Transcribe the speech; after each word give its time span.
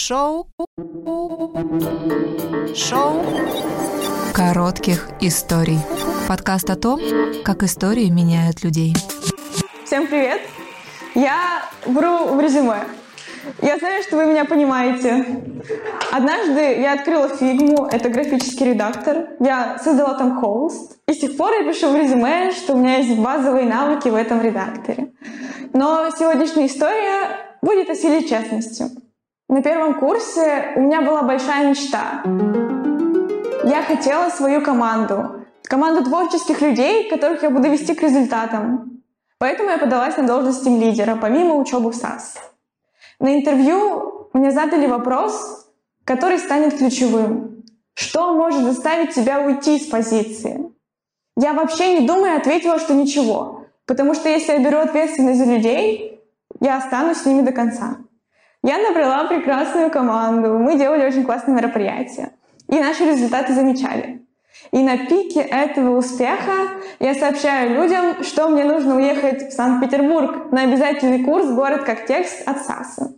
Шоу. 0.00 0.46
Шоу. 2.72 3.24
Коротких 4.32 5.08
историй. 5.20 5.80
Подкаст 6.28 6.70
о 6.70 6.76
том, 6.76 7.00
как 7.44 7.64
истории 7.64 8.08
меняют 8.08 8.62
людей. 8.62 8.94
Всем 9.84 10.06
привет! 10.06 10.40
Я 11.16 11.64
вру 11.84 12.26
в 12.26 12.40
резюме. 12.40 12.84
Я 13.60 13.76
знаю, 13.78 14.04
что 14.04 14.18
вы 14.18 14.26
меня 14.26 14.44
понимаете. 14.44 15.42
Однажды 16.12 16.80
я 16.80 16.92
открыла 16.92 17.30
фигму, 17.30 17.86
это 17.86 18.08
графический 18.08 18.66
редактор. 18.66 19.30
Я 19.40 19.80
создала 19.82 20.14
там 20.14 20.38
холст. 20.40 20.96
И 21.08 21.12
с 21.12 21.18
тех 21.18 21.36
пор 21.36 21.52
я 21.54 21.64
пишу 21.64 21.90
в 21.90 21.96
резюме, 21.96 22.52
что 22.52 22.74
у 22.74 22.76
меня 22.76 22.98
есть 22.98 23.18
базовые 23.18 23.66
навыки 23.66 24.08
в 24.08 24.14
этом 24.14 24.40
редакторе. 24.42 25.12
Но 25.72 26.08
сегодняшняя 26.16 26.68
история 26.68 27.36
будет 27.62 27.90
о 27.90 27.96
силе 27.96 28.22
честности. 28.22 29.07
На 29.48 29.62
первом 29.62 29.94
курсе 29.94 30.74
у 30.76 30.80
меня 30.80 31.00
была 31.00 31.22
большая 31.22 31.70
мечта. 31.70 32.22
Я 33.64 33.82
хотела 33.82 34.28
свою 34.28 34.60
команду. 34.60 35.46
Команду 35.62 36.04
творческих 36.04 36.60
людей, 36.60 37.08
которых 37.08 37.42
я 37.42 37.48
буду 37.48 37.70
вести 37.70 37.94
к 37.94 38.02
результатам. 38.02 39.02
Поэтому 39.38 39.70
я 39.70 39.78
подалась 39.78 40.18
на 40.18 40.26
должность 40.26 40.66
лидера, 40.66 41.16
помимо 41.16 41.54
учебы 41.54 41.92
в 41.92 41.94
САС. 41.94 42.36
На 43.20 43.34
интервью 43.38 44.28
мне 44.34 44.50
задали 44.50 44.86
вопрос, 44.86 45.70
который 46.04 46.38
станет 46.38 46.76
ключевым. 46.76 47.64
Что 47.94 48.34
может 48.34 48.62
заставить 48.64 49.14
тебя 49.14 49.40
уйти 49.40 49.78
с 49.78 49.86
позиции? 49.86 50.70
Я 51.38 51.54
вообще 51.54 51.98
не 51.98 52.06
думая 52.06 52.36
ответила, 52.36 52.78
что 52.78 52.92
ничего. 52.92 53.64
Потому 53.86 54.12
что 54.12 54.28
если 54.28 54.52
я 54.52 54.58
беру 54.58 54.78
ответственность 54.78 55.38
за 55.38 55.46
людей, 55.46 56.20
я 56.60 56.76
останусь 56.76 57.22
с 57.22 57.26
ними 57.26 57.40
до 57.40 57.52
конца. 57.52 57.96
Я 58.68 58.76
набрала 58.76 59.24
прекрасную 59.24 59.90
команду, 59.90 60.58
мы 60.58 60.76
делали 60.76 61.06
очень 61.06 61.24
классные 61.24 61.56
мероприятия. 61.56 62.32
И 62.68 62.78
наши 62.78 63.02
результаты 63.06 63.54
замечали. 63.54 64.26
И 64.72 64.82
на 64.82 65.06
пике 65.06 65.40
этого 65.40 65.96
успеха 65.96 66.52
я 67.00 67.14
сообщаю 67.14 67.76
людям, 67.76 68.22
что 68.22 68.50
мне 68.50 68.64
нужно 68.64 68.96
уехать 68.96 69.48
в 69.48 69.52
Санкт-Петербург 69.52 70.52
на 70.52 70.64
обязательный 70.64 71.24
курс 71.24 71.46
«Город 71.46 71.84
как 71.84 72.04
текст» 72.04 72.46
от 72.46 72.58
САСа. 72.58 73.14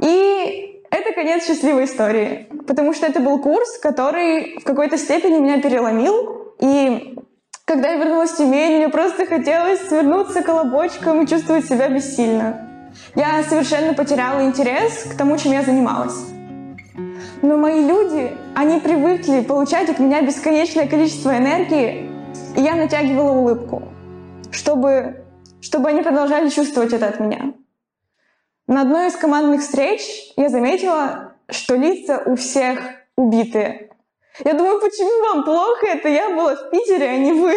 И 0.00 0.82
это 0.90 1.12
конец 1.14 1.46
счастливой 1.46 1.84
истории, 1.84 2.48
потому 2.66 2.94
что 2.94 3.06
это 3.06 3.20
был 3.20 3.38
курс, 3.38 3.78
который 3.78 4.58
в 4.58 4.64
какой-то 4.64 4.98
степени 4.98 5.38
меня 5.38 5.62
переломил. 5.62 6.56
И 6.58 7.16
когда 7.64 7.90
я 7.90 7.96
вернулась 7.98 8.32
в 8.32 8.38
Тюмень, 8.38 8.78
мне 8.78 8.88
просто 8.88 9.24
хотелось 9.24 9.86
свернуться 9.86 10.42
колобочком 10.42 11.22
и 11.22 11.28
чувствовать 11.28 11.66
себя 11.66 11.88
бессильно. 11.88 12.71
Я 13.14 13.42
совершенно 13.42 13.94
потеряла 13.94 14.44
интерес 14.44 15.04
к 15.12 15.16
тому, 15.16 15.36
чем 15.38 15.52
я 15.52 15.62
занималась. 15.62 16.32
Но 17.42 17.56
мои 17.56 17.84
люди, 17.84 18.36
они 18.54 18.78
привыкли 18.78 19.40
получать 19.40 19.88
от 19.88 19.98
меня 19.98 20.22
бесконечное 20.22 20.86
количество 20.86 21.36
энергии, 21.36 22.10
и 22.56 22.60
я 22.60 22.76
натягивала 22.76 23.32
улыбку, 23.32 23.82
чтобы, 24.50 25.24
чтобы 25.60 25.88
они 25.88 26.02
продолжали 26.02 26.48
чувствовать 26.48 26.92
это 26.92 27.08
от 27.08 27.18
меня. 27.18 27.54
На 28.68 28.82
одной 28.82 29.08
из 29.08 29.16
командных 29.16 29.62
встреч 29.62 30.02
я 30.36 30.48
заметила, 30.48 31.34
что 31.48 31.74
лица 31.74 32.22
у 32.24 32.36
всех 32.36 32.78
убитые. 33.16 33.90
Я 34.44 34.54
думаю, 34.54 34.80
почему 34.80 35.34
вам 35.34 35.44
плохо? 35.44 35.86
Это 35.86 36.08
я 36.08 36.30
была 36.30 36.54
в 36.54 36.70
Питере, 36.70 37.08
а 37.08 37.18
не 37.18 37.32
вы. 37.32 37.54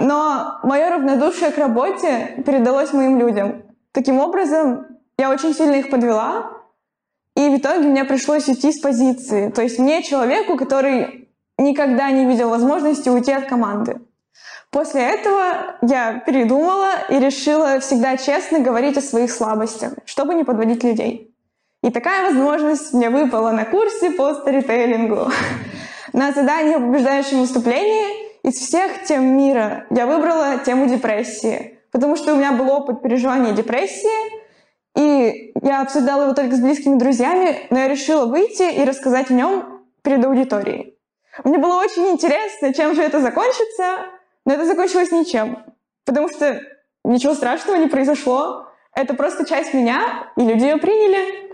Но 0.00 0.58
мое 0.62 0.90
равнодушие 0.90 1.50
к 1.50 1.58
работе 1.58 2.42
передалось 2.44 2.92
моим 2.92 3.18
людям. 3.18 3.62
Таким 3.94 4.18
образом, 4.18 4.88
я 5.16 5.30
очень 5.30 5.54
сильно 5.54 5.74
их 5.74 5.88
подвела, 5.88 6.50
и 7.36 7.48
в 7.48 7.58
итоге 7.58 7.86
мне 7.86 8.04
пришлось 8.04 8.48
уйти 8.48 8.72
с 8.72 8.80
позиции. 8.80 9.50
То 9.50 9.62
есть 9.62 9.78
мне, 9.78 10.02
человеку, 10.02 10.56
который 10.56 11.28
никогда 11.58 12.10
не 12.10 12.26
видел 12.26 12.50
возможности 12.50 13.08
уйти 13.08 13.30
от 13.30 13.46
команды. 13.46 14.00
После 14.70 15.00
этого 15.00 15.76
я 15.82 16.18
передумала 16.26 16.90
и 17.08 17.20
решила 17.20 17.78
всегда 17.78 18.16
честно 18.16 18.58
говорить 18.58 18.96
о 18.96 19.00
своих 19.00 19.30
слабостях, 19.30 19.92
чтобы 20.04 20.34
не 20.34 20.42
подводить 20.42 20.82
людей. 20.82 21.32
И 21.84 21.90
такая 21.90 22.32
возможность 22.32 22.92
мне 22.94 23.10
выпала 23.10 23.52
на 23.52 23.64
курсе 23.64 24.10
по 24.10 24.34
сторителлингу. 24.34 25.30
На 26.12 26.32
задании 26.32 26.74
о 26.74 26.80
побеждающем 26.80 27.40
выступлении 27.40 28.24
из 28.42 28.54
всех 28.54 29.04
тем 29.04 29.36
мира 29.36 29.86
я 29.90 30.06
выбрала 30.06 30.58
тему 30.58 30.88
депрессии 30.88 31.73
потому 31.94 32.16
что 32.16 32.34
у 32.34 32.36
меня 32.36 32.50
был 32.50 32.68
опыт 32.70 33.02
переживания 33.02 33.52
депрессии, 33.52 34.42
и 34.96 35.52
я 35.62 35.80
обсуждала 35.80 36.24
его 36.24 36.34
только 36.34 36.56
с 36.56 36.60
близкими 36.60 36.98
друзьями, 36.98 37.68
но 37.70 37.78
я 37.78 37.88
решила 37.88 38.26
выйти 38.26 38.64
и 38.64 38.84
рассказать 38.84 39.30
о 39.30 39.34
нем 39.34 39.86
перед 40.02 40.24
аудиторией. 40.24 40.98
Мне 41.44 41.56
было 41.56 41.76
очень 41.76 42.08
интересно, 42.08 42.74
чем 42.74 42.96
же 42.96 43.02
это 43.02 43.20
закончится, 43.20 44.06
но 44.44 44.54
это 44.54 44.66
закончилось 44.66 45.12
ничем, 45.12 45.64
потому 46.04 46.28
что 46.28 46.60
ничего 47.04 47.32
страшного 47.34 47.76
не 47.76 47.86
произошло. 47.86 48.66
Это 48.92 49.14
просто 49.14 49.46
часть 49.46 49.72
меня, 49.72 50.32
и 50.36 50.40
люди 50.40 50.64
ее 50.64 50.78
приняли. 50.78 51.52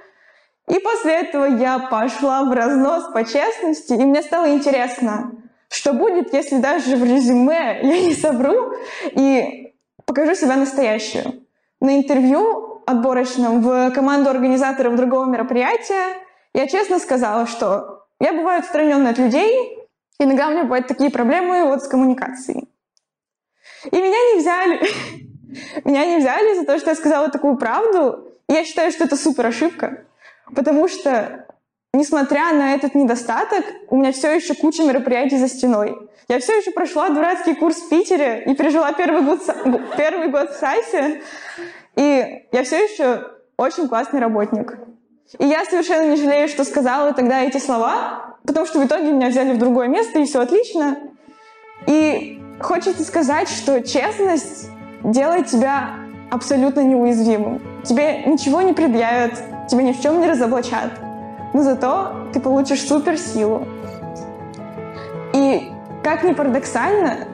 И 0.70 0.78
после 0.78 1.16
этого 1.16 1.44
я 1.44 1.80
пошла 1.80 2.44
в 2.44 2.52
разнос 2.52 3.12
по 3.12 3.24
честности, 3.24 3.92
и 3.92 4.04
мне 4.06 4.22
стало 4.22 4.50
интересно, 4.50 5.32
что 5.68 5.92
будет, 5.92 6.32
если 6.32 6.56
даже 6.56 6.96
в 6.96 7.04
резюме 7.04 7.80
я 7.82 8.00
не 8.00 8.14
совру, 8.14 8.72
и 9.12 9.69
покажу 10.10 10.34
себя 10.34 10.56
настоящую. 10.56 11.46
На 11.78 11.96
интервью 11.96 12.82
отборочном 12.84 13.62
в 13.62 13.92
команду 13.92 14.28
организаторов 14.28 14.96
другого 14.96 15.26
мероприятия 15.26 16.16
я 16.52 16.66
честно 16.66 16.98
сказала, 16.98 17.46
что 17.46 18.06
я 18.18 18.32
бываю 18.32 18.58
отстраненной 18.58 19.12
от 19.12 19.18
людей, 19.18 19.78
иногда 20.18 20.48
у 20.48 20.50
меня 20.50 20.64
бывают 20.64 20.88
такие 20.88 21.12
проблемы 21.12 21.64
вот 21.64 21.84
с 21.84 21.86
коммуникацией. 21.86 22.68
И 23.84 23.96
меня 23.96 24.34
не 24.34 24.40
взяли. 24.40 24.80
Меня 25.84 26.04
не 26.06 26.18
взяли 26.18 26.54
за 26.54 26.64
то, 26.64 26.78
что 26.78 26.90
я 26.90 26.96
сказала 26.96 27.28
такую 27.28 27.56
правду. 27.56 28.28
Я 28.48 28.64
считаю, 28.64 28.90
что 28.92 29.04
это 29.04 29.16
супер 29.16 29.46
ошибка. 29.46 30.04
Потому 30.54 30.86
что 30.88 31.46
Несмотря 31.92 32.52
на 32.52 32.74
этот 32.74 32.94
недостаток, 32.94 33.64
у 33.88 33.96
меня 33.96 34.12
все 34.12 34.32
еще 34.32 34.54
куча 34.54 34.84
мероприятий 34.84 35.38
за 35.38 35.48
стеной. 35.48 35.98
Я 36.28 36.38
все 36.38 36.56
еще 36.56 36.70
прошла 36.70 37.08
дурацкий 37.08 37.54
курс 37.54 37.78
в 37.78 37.88
Питере 37.88 38.44
и 38.46 38.54
пережила 38.54 38.92
первый 38.92 39.22
год, 39.22 39.40
первый 39.96 40.28
год 40.28 40.50
в 40.50 40.54
САСе. 40.54 41.20
И 41.96 42.44
я 42.52 42.62
все 42.62 42.84
еще 42.84 43.26
очень 43.56 43.88
классный 43.88 44.20
работник. 44.20 44.78
И 45.40 45.46
я 45.46 45.64
совершенно 45.64 46.08
не 46.08 46.16
жалею, 46.16 46.46
что 46.46 46.62
сказала 46.62 47.12
тогда 47.12 47.42
эти 47.42 47.58
слова, 47.58 48.36
потому 48.46 48.66
что 48.66 48.78
в 48.78 48.86
итоге 48.86 49.10
меня 49.10 49.28
взяли 49.28 49.52
в 49.52 49.58
другое 49.58 49.88
место, 49.88 50.20
и 50.20 50.26
все 50.26 50.40
отлично. 50.42 50.96
И 51.88 52.40
хочется 52.60 53.02
сказать, 53.02 53.48
что 53.48 53.82
честность 53.82 54.68
делает 55.02 55.48
тебя 55.48 55.96
абсолютно 56.30 56.82
неуязвимым. 56.82 57.60
Тебе 57.82 58.22
ничего 58.26 58.62
не 58.62 58.74
предъявят, 58.74 59.32
тебя 59.68 59.82
ни 59.82 59.92
в 59.92 60.00
чем 60.00 60.20
не 60.20 60.28
разоблачат 60.28 60.92
но 61.52 61.62
зато 61.62 62.12
ты 62.32 62.40
получишь 62.40 62.86
суперсилу. 62.86 63.66
И, 65.32 65.72
как 66.02 66.24
ни 66.24 66.32
парадоксально, 66.32 67.28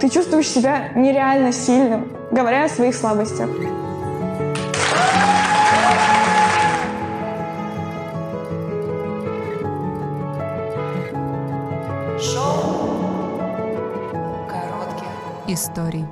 ты 0.00 0.08
чувствуешь 0.08 0.48
себя 0.48 0.90
нереально 0.94 1.52
сильным, 1.52 2.12
говоря 2.30 2.64
о 2.64 2.68
своих 2.68 2.94
слабостях. 2.94 3.48
Шоу 12.20 13.00
коротких 14.48 15.08
историй. 15.48 16.06